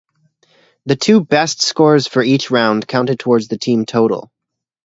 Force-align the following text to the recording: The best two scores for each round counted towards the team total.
The 0.87 0.97
best 1.29 1.61
two 1.61 1.67
scores 1.67 2.07
for 2.07 2.23
each 2.23 2.49
round 2.49 2.87
counted 2.87 3.19
towards 3.19 3.49
the 3.49 3.59
team 3.59 3.85
total. 3.85 4.31